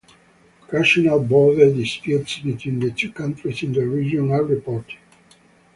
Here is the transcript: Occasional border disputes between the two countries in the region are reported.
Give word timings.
Occasional 0.63 1.19
border 1.25 1.71
disputes 1.71 2.39
between 2.39 2.79
the 2.79 2.89
two 2.89 3.11
countries 3.11 3.61
in 3.61 3.71
the 3.71 3.85
region 3.85 4.31
are 4.31 4.41
reported. 4.43 4.97